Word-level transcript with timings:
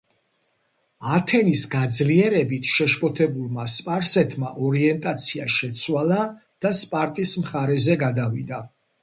ათენის 1.17 1.61
გაძლიერებით 1.73 2.71
შეშფოთებულმა 2.77 3.67
სპარსეთმა 3.75 4.51
ორიენტაცია 4.71 5.47
შეცვალა 5.59 6.19
და 6.67 6.75
სპარტის 6.83 7.37
მხარეზე 7.45 8.01
გადავიდა. 8.07 8.65